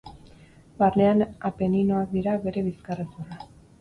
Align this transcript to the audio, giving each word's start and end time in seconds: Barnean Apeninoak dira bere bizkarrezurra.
Barnean 0.79 1.21
Apeninoak 1.49 2.11
dira 2.17 2.37
bere 2.47 2.65
bizkarrezurra. 2.71 3.43